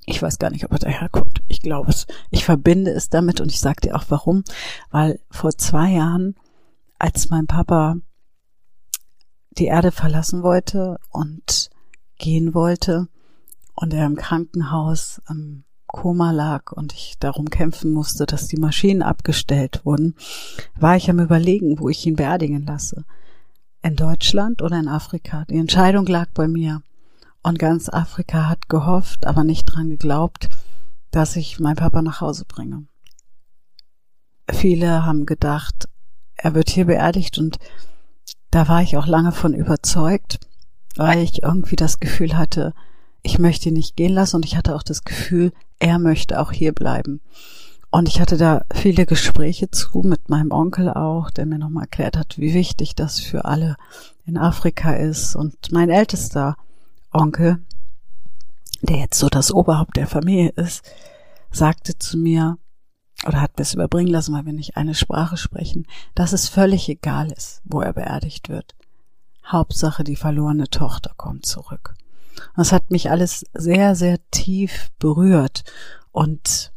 Ich 0.06 0.22
weiß 0.22 0.40
gar 0.40 0.50
nicht, 0.50 0.66
ob 0.66 0.72
er 0.72 0.80
daherkommt. 0.80 1.42
Ich 1.48 1.62
glaube 1.62 1.92
es. 1.92 2.08
Ich 2.32 2.44
verbinde 2.46 2.92
es 2.92 3.10
damit 3.10 3.40
und 3.40 3.52
ich 3.52 3.60
sage 3.60 3.82
dir 3.82 3.96
auch 3.96 4.06
warum. 4.10 4.44
Weil 4.90 5.20
vor 5.30 5.52
zwei 5.58 5.92
Jahren, 5.92 6.36
als 6.98 7.30
mein 7.30 7.48
Papa 7.48 7.98
die 9.58 9.66
Erde 9.66 9.92
verlassen 9.92 10.44
wollte 10.44 10.98
und 11.10 11.70
gehen 12.18 12.54
wollte 12.54 13.08
und 13.76 13.94
er 13.94 14.06
im 14.06 14.16
Krankenhaus 14.16 15.22
im 15.30 15.64
Koma 15.88 16.32
lag 16.32 16.72
und 16.72 16.94
ich 16.94 17.18
darum 17.20 17.50
kämpfen 17.50 17.92
musste, 17.92 18.26
dass 18.26 18.48
die 18.48 18.60
Maschinen 18.60 19.02
abgestellt 19.02 19.82
wurden, 19.84 20.16
war 20.80 20.96
ich 20.96 21.10
am 21.10 21.20
Überlegen, 21.20 21.80
wo 21.80 21.90
ich 21.90 22.06
ihn 22.06 22.16
beerdigen 22.16 22.66
lasse. 22.66 23.04
In 23.82 23.98
Deutschland 23.98 24.62
oder 24.62 24.80
in 24.80 24.88
Afrika. 24.88 25.44
Die 25.50 25.58
Entscheidung 25.58 26.06
lag 26.06 26.30
bei 26.34 26.48
mir. 26.48 26.82
Und 27.44 27.60
ganz 27.60 27.90
Afrika 27.90 28.48
hat 28.48 28.70
gehofft, 28.70 29.26
aber 29.26 29.44
nicht 29.44 29.66
dran 29.66 29.90
geglaubt, 29.90 30.50
dass 31.10 31.36
ich 31.36 31.60
meinen 31.60 31.76
Papa 31.76 32.02
nach 32.02 32.22
Hause 32.22 32.46
bringe. 32.46 32.86
Viele 34.50 35.06
haben 35.06 35.26
gedacht, 35.26 35.88
er 36.36 36.54
wird 36.54 36.70
hier 36.70 36.86
beerdigt 36.86 37.38
und 37.38 37.58
da 38.52 38.68
war 38.68 38.82
ich 38.82 38.98
auch 38.98 39.08
lange 39.08 39.32
von 39.32 39.54
überzeugt 39.54 40.40
weil 40.96 41.20
ich 41.20 41.44
irgendwie 41.44 41.76
das 41.76 42.00
Gefühl 42.00 42.38
hatte, 42.38 42.74
ich 43.24 43.40
möchte 43.40 43.70
ihn 43.70 43.76
nicht 43.76 43.96
gehen 43.96 44.14
lassen 44.14 44.38
und 44.38 44.46
ich 44.46 44.58
hatte 44.58 44.76
auch 44.76 44.84
das 44.84 45.04
Gefühl, 45.04 45.52
er 45.80 46.00
möchte 46.00 46.40
auch 46.40 46.52
hier 46.52 46.74
bleiben. 46.74 47.22
Und 47.92 48.08
ich 48.08 48.22
hatte 48.22 48.38
da 48.38 48.64
viele 48.74 49.06
Gespräche 49.06 49.70
zu, 49.70 50.00
mit 50.00 50.30
meinem 50.30 50.52
Onkel 50.52 50.90
auch, 50.90 51.30
der 51.30 51.46
mir 51.46 51.60
nochmal 51.60 51.84
erklärt 51.84 52.18
hat, 52.18 52.38
wie 52.38 52.54
wichtig 52.54 52.96
das 52.96 53.20
für 53.20 53.46
alle 53.46 53.76
in 54.26 54.38
Afrika 54.38 54.94
ist. 54.94 55.36
Und 55.36 55.72
mein 55.72 55.90
ältester 55.90 56.56
Onkel, 57.12 57.62
der 58.82 58.98
jetzt 58.98 59.20
so 59.20 59.30
das 59.30 59.52
Oberhaupt 59.52 59.98
der 59.98 60.08
Familie 60.08 60.50
ist, 60.50 60.84
sagte 61.52 61.98
zu 61.98 62.18
mir, 62.18 62.58
oder 63.28 63.42
hat 63.42 63.60
es 63.60 63.74
überbringen 63.74 64.12
lassen, 64.12 64.34
weil 64.34 64.46
wir 64.46 64.54
nicht 64.54 64.78
eine 64.78 64.96
Sprache 64.96 65.38
sprechen, 65.38 65.86
dass 66.16 66.34
es 66.34 66.50
völlig 66.50 66.90
egal 66.90 67.32
ist, 67.32 67.62
wo 67.66 67.82
er 67.82 67.94
beerdigt 67.94 68.50
wird. 68.50 68.76
Hauptsache 69.46 70.04
die 70.04 70.16
verlorene 70.16 70.70
Tochter 70.70 71.12
kommt 71.18 71.46
zurück. 71.46 71.96
Das 72.56 72.72
hat 72.72 72.90
mich 72.90 73.12
alles 73.12 73.46
sehr, 73.54 73.96
sehr 73.96 74.18
tief 74.32 74.90
berührt 74.98 75.64
und 76.12 76.72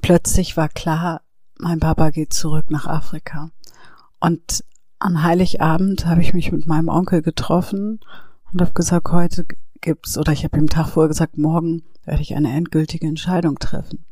plötzlich 0.00 0.56
war 0.56 0.68
klar, 0.68 1.22
mein 1.58 1.80
Papa 1.80 2.10
geht 2.10 2.32
zurück 2.32 2.70
nach 2.70 2.86
Afrika. 2.86 3.50
Und 4.20 4.64
an 4.98 5.22
Heiligabend 5.22 6.06
habe 6.06 6.22
ich 6.22 6.32
mich 6.32 6.52
mit 6.52 6.66
meinem 6.66 6.88
Onkel 6.88 7.20
getroffen 7.20 8.00
und 8.54 8.60
habe 8.60 8.72
gesagt, 8.72 9.10
heute 9.10 9.46
gibt's, 9.80 10.16
oder 10.16 10.32
ich 10.32 10.44
habe 10.44 10.56
ihm 10.56 10.68
Tag 10.68 10.88
vorher 10.88 11.08
gesagt, 11.08 11.36
morgen 11.36 11.82
werde 12.04 12.22
ich 12.22 12.34
eine 12.34 12.52
endgültige 12.52 13.06
Entscheidung 13.06 13.58
treffen. 13.58 14.04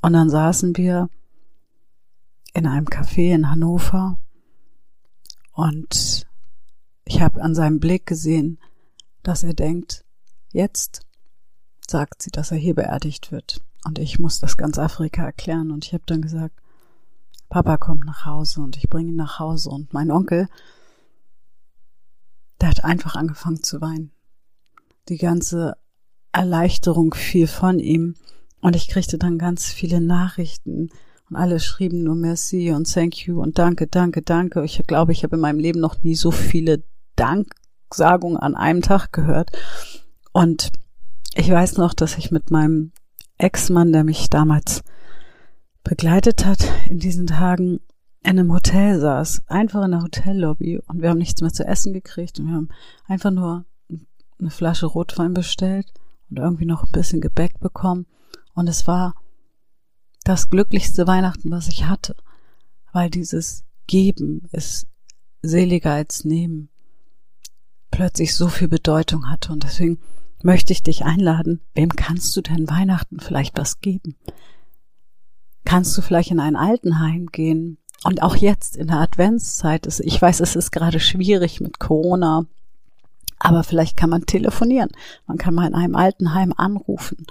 Und 0.00 0.12
dann 0.12 0.30
saßen 0.30 0.76
wir 0.76 1.10
in 2.54 2.66
einem 2.66 2.86
Café 2.86 3.34
in 3.34 3.50
Hannover 3.50 4.18
und 5.52 6.26
ich 7.04 7.20
habe 7.20 7.42
an 7.42 7.54
seinem 7.54 7.80
Blick 7.80 8.06
gesehen, 8.06 8.58
dass 9.24 9.42
er 9.42 9.54
denkt, 9.54 10.04
jetzt 10.52 11.00
sagt 11.88 12.22
sie, 12.22 12.30
dass 12.30 12.52
er 12.52 12.58
hier 12.58 12.74
beerdigt 12.74 13.32
wird. 13.32 13.60
Und 13.84 13.98
ich 13.98 14.20
muss 14.20 14.38
das 14.38 14.56
ganz 14.56 14.78
Afrika 14.78 15.24
erklären. 15.24 15.72
Und 15.72 15.84
ich 15.84 15.92
habe 15.92 16.04
dann 16.06 16.22
gesagt, 16.22 16.54
Papa 17.48 17.76
kommt 17.76 18.04
nach 18.04 18.24
Hause 18.24 18.60
und 18.60 18.76
ich 18.76 18.88
bringe 18.88 19.10
ihn 19.10 19.16
nach 19.16 19.38
Hause 19.40 19.70
und 19.70 19.92
mein 19.92 20.10
Onkel, 20.10 20.48
der 22.62 22.70
hat 22.70 22.84
einfach 22.84 23.16
angefangen 23.16 23.62
zu 23.62 23.80
weinen. 23.80 24.12
Die 25.08 25.18
ganze 25.18 25.76
Erleichterung 26.32 27.12
fiel 27.12 27.48
von 27.48 27.78
ihm 27.78 28.14
und 28.60 28.76
ich 28.76 28.88
kriegte 28.88 29.18
dann 29.18 29.36
ganz 29.36 29.66
viele 29.66 30.00
Nachrichten 30.00 30.90
und 31.28 31.36
alle 31.36 31.58
schrieben 31.58 32.04
nur 32.04 32.14
Merci 32.14 32.70
und 32.70 32.90
Thank 32.90 33.26
you 33.26 33.42
und 33.42 33.58
Danke, 33.58 33.88
Danke, 33.88 34.22
Danke. 34.22 34.64
Ich 34.64 34.80
glaube, 34.86 35.12
ich 35.12 35.24
habe 35.24 35.36
in 35.36 35.42
meinem 35.42 35.58
Leben 35.58 35.80
noch 35.80 36.02
nie 36.02 36.14
so 36.14 36.30
viele 36.30 36.84
Danksagungen 37.16 38.36
an 38.36 38.54
einem 38.54 38.80
Tag 38.80 39.12
gehört. 39.12 39.50
Und 40.32 40.70
ich 41.34 41.50
weiß 41.50 41.78
noch, 41.78 41.94
dass 41.94 42.16
ich 42.16 42.30
mit 42.30 42.50
meinem 42.50 42.92
Ex-Mann, 43.38 43.92
der 43.92 44.04
mich 44.04 44.30
damals 44.30 44.84
begleitet 45.82 46.46
hat, 46.46 46.64
in 46.88 47.00
diesen 47.00 47.26
Tagen 47.26 47.80
in 48.24 48.38
einem 48.38 48.52
Hotel 48.52 49.00
saß, 49.00 49.42
einfach 49.48 49.84
in 49.84 49.90
der 49.90 50.02
Hotellobby 50.02 50.78
und 50.86 51.02
wir 51.02 51.10
haben 51.10 51.18
nichts 51.18 51.40
mehr 51.40 51.52
zu 51.52 51.66
essen 51.66 51.92
gekriegt 51.92 52.38
und 52.38 52.46
wir 52.46 52.54
haben 52.54 52.68
einfach 53.06 53.30
nur 53.30 53.64
eine 54.38 54.50
Flasche 54.50 54.86
Rotwein 54.86 55.34
bestellt 55.34 55.92
und 56.30 56.38
irgendwie 56.38 56.66
noch 56.66 56.84
ein 56.84 56.92
bisschen 56.92 57.20
Gebäck 57.20 57.58
bekommen 57.58 58.06
und 58.54 58.68
es 58.68 58.86
war 58.86 59.14
das 60.24 60.50
glücklichste 60.50 61.06
Weihnachten, 61.06 61.50
was 61.50 61.68
ich 61.68 61.86
hatte, 61.86 62.14
weil 62.92 63.10
dieses 63.10 63.64
Geben 63.88 64.48
ist 64.52 64.86
seliger 65.42 65.92
als 65.92 66.24
Nehmen 66.24 66.68
plötzlich 67.90 68.34
so 68.36 68.48
viel 68.48 68.68
Bedeutung 68.68 69.28
hatte 69.28 69.52
und 69.52 69.64
deswegen 69.64 69.98
möchte 70.42 70.72
ich 70.72 70.82
dich 70.82 71.04
einladen, 71.04 71.60
wem 71.74 71.90
kannst 71.90 72.36
du 72.36 72.40
denn 72.40 72.68
Weihnachten 72.68 73.20
vielleicht 73.20 73.58
was 73.58 73.80
geben? 73.80 74.16
Kannst 75.64 75.96
du 75.96 76.02
vielleicht 76.02 76.30
in 76.30 76.40
ein 76.40 76.56
Altenheim 76.56 77.26
gehen? 77.26 77.78
Und 78.04 78.22
auch 78.22 78.36
jetzt 78.36 78.76
in 78.76 78.88
der 78.88 78.98
Adventszeit 78.98 79.86
ist, 79.86 80.00
ich 80.00 80.20
weiß, 80.20 80.40
es 80.40 80.56
ist 80.56 80.72
gerade 80.72 80.98
schwierig 80.98 81.60
mit 81.60 81.78
Corona, 81.78 82.46
aber 83.38 83.62
vielleicht 83.62 83.96
kann 83.96 84.10
man 84.10 84.26
telefonieren. 84.26 84.90
Man 85.26 85.38
kann 85.38 85.54
mal 85.54 85.66
in 85.66 85.74
einem 85.74 85.94
Altenheim 85.94 86.52
anrufen 86.56 87.26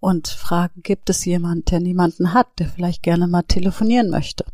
und 0.00 0.28
fragen, 0.28 0.82
gibt 0.82 1.08
es 1.10 1.24
jemand, 1.24 1.70
der 1.70 1.80
niemanden 1.80 2.34
hat, 2.34 2.48
der 2.58 2.68
vielleicht 2.68 3.02
gerne 3.02 3.26
mal 3.26 3.42
telefonieren 3.42 4.10
möchte? 4.10 4.44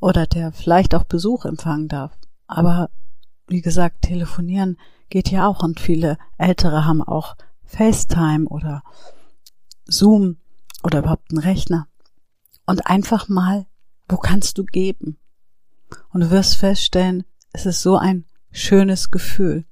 Oder 0.00 0.26
der 0.26 0.52
vielleicht 0.52 0.94
auch 0.94 1.04
Besuch 1.04 1.44
empfangen 1.44 1.88
darf. 1.88 2.12
Aber 2.46 2.88
wie 3.48 3.60
gesagt, 3.60 4.02
telefonieren 4.02 4.78
geht 5.10 5.30
ja 5.30 5.46
auch 5.46 5.62
und 5.62 5.80
viele 5.80 6.18
Ältere 6.38 6.84
haben 6.84 7.02
auch 7.02 7.36
FaceTime 7.64 8.46
oder 8.48 8.82
Zoom 9.86 10.36
oder 10.82 11.00
überhaupt 11.00 11.30
einen 11.30 11.40
Rechner. 11.40 11.86
Und 12.64 12.86
einfach 12.86 13.28
mal, 13.28 13.66
wo 14.10 14.16
kannst 14.16 14.58
du 14.58 14.64
geben? 14.64 15.18
Und 16.10 16.20
du 16.22 16.30
wirst 16.30 16.56
feststellen, 16.56 17.24
es 17.52 17.66
ist 17.66 17.82
so 17.82 17.96
ein 17.96 18.24
schönes 18.50 19.10
Gefühl. 19.10 19.64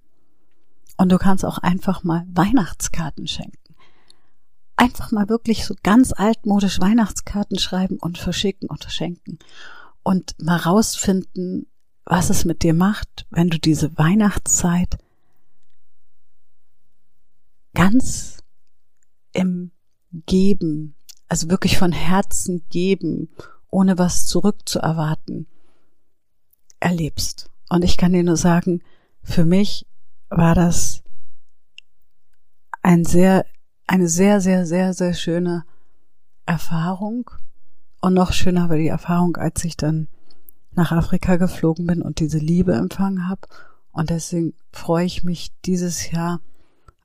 Und 0.97 1.11
du 1.11 1.19
kannst 1.19 1.45
auch 1.45 1.59
einfach 1.59 2.05
mal 2.05 2.27
Weihnachtskarten 2.33 3.27
schenken. 3.27 3.75
Einfach 4.77 5.11
mal 5.11 5.29
wirklich 5.29 5.65
so 5.65 5.75
ganz 5.83 6.13
altmodisch 6.13 6.81
Weihnachtskarten 6.81 7.59
schreiben 7.59 7.99
und 7.99 8.19
verschicken 8.19 8.69
und 8.69 8.83
verschenken. 8.83 9.39
Und 10.03 10.35
mal 10.41 10.57
rausfinden, 10.57 11.67
was 12.05 12.31
es 12.31 12.45
mit 12.45 12.63
dir 12.63 12.75
macht, 12.75 13.27
wenn 13.31 13.51
du 13.51 13.59
diese 13.59 13.97
Weihnachtszeit 13.99 14.99
ganz 17.75 18.39
im 19.33 19.73
Geben, 20.27 20.95
also 21.29 21.51
wirklich 21.51 21.77
von 21.77 21.93
Herzen 21.93 22.65
geben, 22.71 23.29
ohne 23.71 23.99
was 23.99 24.27
zurückzuerwarten, 24.27 25.47
erlebst. 26.81 27.51
Und 27.69 27.85
ich 27.85 27.97
kann 27.97 28.13
dir 28.13 28.23
nur 28.23 28.37
sagen, 28.37 28.83
für 29.23 29.45
mich 29.45 29.87
war 30.31 30.55
das 30.55 31.03
ein 32.83 33.05
sehr, 33.05 33.45
eine 33.87 34.09
sehr, 34.09 34.41
sehr, 34.41 34.67
sehr, 34.67 34.95
sehr 34.95 35.15
schöne 35.15 35.65
Erfahrung. 36.47 37.31
Und 38.01 38.15
noch 38.15 38.33
schöner 38.33 38.71
war 38.71 38.77
die 38.77 38.89
Erfahrung, 38.89 39.37
als 39.37 39.65
ich 39.65 39.77
dann 39.77 40.09
nach 40.73 40.93
Afrika 40.93 41.37
geflogen 41.37 41.87
bin 41.87 42.03
und 42.03 42.21
diese 42.21 42.39
Liebe 42.39 42.75
empfangen 42.75 43.29
habe. 43.29 43.43
Und 43.93 44.11
deswegen 44.11 44.55
freue 44.73 45.05
ich 45.05 45.25
mich 45.25 45.51
dieses 45.65 46.11
Jahr 46.11 46.41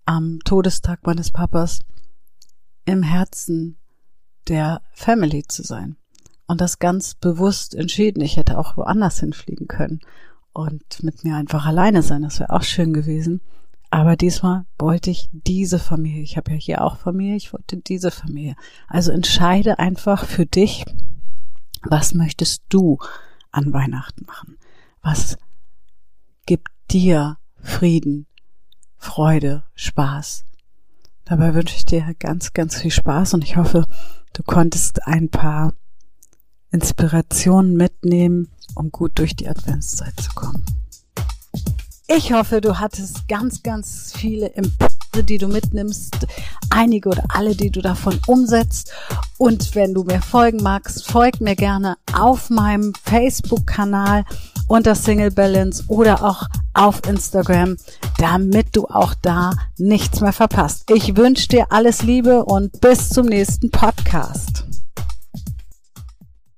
am 0.05 0.39
Todestag 0.45 1.05
meines 1.05 1.31
Papas 1.31 1.79
im 2.85 3.03
Herzen 3.03 3.77
der 4.47 4.81
Family 4.91 5.43
zu 5.47 5.63
sein. 5.63 5.97
Und 6.53 6.61
das 6.61 6.77
ganz 6.77 7.15
bewusst 7.15 7.73
entschieden. 7.73 8.21
Ich 8.21 8.37
hätte 8.37 8.59
auch 8.59 8.77
woanders 8.77 9.19
hinfliegen 9.19 9.67
können 9.67 10.01
und 10.53 11.01
mit 11.01 11.23
mir 11.23 11.35
einfach 11.35 11.65
alleine 11.65 12.03
sein. 12.03 12.21
Das 12.21 12.39
wäre 12.39 12.51
auch 12.51 12.61
schön 12.61 12.93
gewesen. 12.93 13.41
Aber 13.89 14.15
diesmal 14.15 14.67
wollte 14.77 15.09
ich 15.09 15.31
diese 15.31 15.79
Familie. 15.79 16.21
Ich 16.21 16.37
habe 16.37 16.51
ja 16.51 16.57
hier 16.57 16.83
auch 16.83 16.97
Familie. 16.97 17.37
Ich 17.37 17.53
wollte 17.53 17.77
diese 17.77 18.11
Familie. 18.11 18.55
Also 18.87 19.11
entscheide 19.11 19.79
einfach 19.79 20.25
für 20.25 20.45
dich, 20.45 20.85
was 21.81 22.13
möchtest 22.13 22.61
du 22.69 22.99
an 23.51 23.73
Weihnachten 23.73 24.23
machen? 24.27 24.59
Was 25.01 25.39
gibt 26.45 26.69
dir 26.91 27.39
Frieden, 27.57 28.27
Freude, 28.95 29.63
Spaß. 29.73 30.45
Dabei 31.25 31.55
wünsche 31.55 31.77
ich 31.77 31.85
dir 31.85 32.13
ganz, 32.19 32.53
ganz 32.53 32.79
viel 32.79 32.91
Spaß 32.91 33.33
und 33.33 33.43
ich 33.43 33.57
hoffe, 33.57 33.87
du 34.33 34.43
konntest 34.43 35.07
ein 35.07 35.29
paar 35.29 35.73
Inspirationen 36.73 37.77
mitnehmen, 37.77 38.49
um 38.75 38.91
gut 38.91 39.13
durch 39.15 39.35
die 39.35 39.47
Adventszeit 39.47 40.19
zu 40.19 40.31
kommen. 40.33 40.65
Ich 42.07 42.33
hoffe, 42.33 42.59
du 42.59 42.79
hattest 42.79 43.27
ganz, 43.29 43.63
ganz 43.63 44.11
viele 44.15 44.47
Impulse, 44.47 45.23
die 45.23 45.37
du 45.37 45.47
mitnimmst, 45.47 46.27
einige 46.69 47.09
oder 47.09 47.23
alle, 47.29 47.55
die 47.55 47.71
du 47.71 47.81
davon 47.81 48.19
umsetzt. 48.27 48.91
Und 49.37 49.73
wenn 49.75 49.93
du 49.93 50.03
mir 50.03 50.21
folgen 50.21 50.61
magst, 50.61 51.09
folg 51.09 51.39
mir 51.39 51.55
gerne 51.55 51.95
auf 52.13 52.49
meinem 52.49 52.93
Facebook-Kanal 53.03 54.25
unter 54.67 54.95
Single 54.95 55.31
Balance 55.31 55.83
oder 55.87 56.23
auch 56.23 56.43
auf 56.73 57.01
Instagram, 57.07 57.77
damit 58.17 58.75
du 58.75 58.85
auch 58.87 59.13
da 59.21 59.51
nichts 59.77 60.19
mehr 60.19 60.33
verpasst. 60.33 60.89
Ich 60.91 61.15
wünsche 61.15 61.47
dir 61.47 61.71
alles 61.71 62.03
Liebe 62.03 62.43
und 62.43 62.81
bis 62.81 63.09
zum 63.09 63.27
nächsten 63.27 63.69
Podcast. 63.69 64.65